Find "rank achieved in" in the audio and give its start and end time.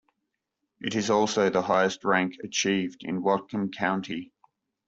2.03-3.21